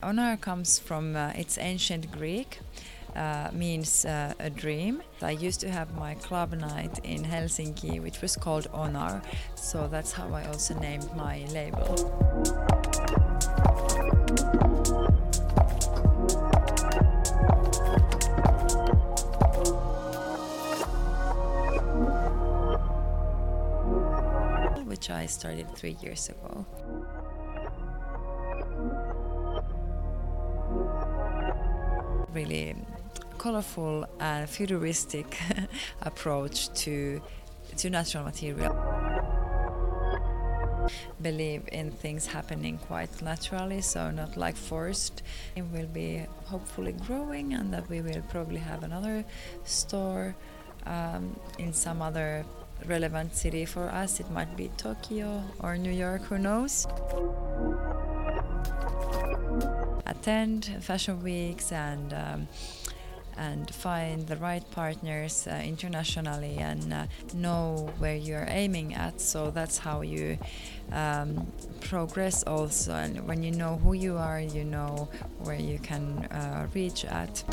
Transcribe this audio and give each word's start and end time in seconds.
Onar 0.00 0.36
comes 0.36 0.78
from 0.78 1.16
uh, 1.16 1.32
it's 1.34 1.58
ancient 1.58 2.12
Greek, 2.12 2.60
uh, 3.16 3.50
means 3.52 4.04
uh, 4.04 4.32
a 4.38 4.48
dream. 4.48 5.02
I 5.20 5.32
used 5.32 5.58
to 5.62 5.68
have 5.68 5.92
my 5.96 6.14
club 6.14 6.52
night 6.52 7.00
in 7.02 7.24
Helsinki, 7.24 8.00
which 8.00 8.22
was 8.22 8.36
called 8.36 8.68
Onar, 8.72 9.20
so 9.56 9.88
that's 9.88 10.12
how 10.12 10.32
I 10.32 10.46
also 10.46 10.78
named 10.78 11.12
my 11.16 11.44
label. 11.46 11.96
Which 24.86 25.10
I 25.10 25.26
started 25.26 25.74
three 25.74 25.96
years 26.00 26.28
ago. 26.28 26.64
Really 32.38 32.76
colorful 33.38 34.06
and 34.20 34.48
futuristic 34.48 35.26
approach 36.02 36.56
to 36.82 37.20
to 37.76 37.90
natural 37.90 38.24
material. 38.24 38.74
Believe 41.20 41.62
in 41.72 41.90
things 41.90 42.26
happening 42.26 42.78
quite 42.90 43.12
naturally, 43.22 43.80
so 43.82 44.10
not 44.10 44.36
like 44.36 44.56
forced. 44.56 45.22
It 45.56 45.64
will 45.72 45.90
be 46.02 46.12
hopefully 46.52 46.94
growing, 47.06 47.54
and 47.54 47.72
that 47.74 47.84
we 47.90 48.00
will 48.00 48.22
probably 48.32 48.62
have 48.70 48.82
another 48.84 49.24
store 49.64 50.34
um, 50.86 51.24
in 51.58 51.72
some 51.72 52.00
other 52.00 52.44
relevant 52.86 53.34
city 53.34 53.64
for 53.66 53.86
us. 54.02 54.20
It 54.20 54.30
might 54.30 54.56
be 54.56 54.70
Tokyo 54.76 55.42
or 55.60 55.76
New 55.76 55.96
York, 56.06 56.22
who 56.22 56.38
knows 56.38 56.86
attend 60.28 60.66
fashion 60.80 61.22
weeks 61.22 61.72
and 61.72 62.12
um, 62.12 62.48
and 63.38 63.72
find 63.74 64.26
the 64.26 64.36
right 64.36 64.68
partners 64.72 65.46
uh, 65.46 65.62
internationally 65.64 66.58
and 66.58 66.92
uh, 66.92 67.06
know 67.34 67.88
where 67.98 68.16
you're 68.16 68.46
aiming 68.48 68.94
at. 68.94 69.20
So 69.20 69.50
that's 69.50 69.78
how 69.78 70.02
you 70.02 70.36
um, 70.92 71.46
progress 71.80 72.42
also. 72.42 72.92
And 72.92 73.26
when 73.26 73.42
you 73.42 73.52
know 73.52 73.76
who 73.76 73.94
you 73.94 74.18
are, 74.18 74.40
you 74.40 74.64
know 74.64 75.08
where 75.44 75.60
you 75.60 75.78
can 75.78 76.26
uh, 76.32 76.66
reach 76.74 77.06
at. 77.06 77.44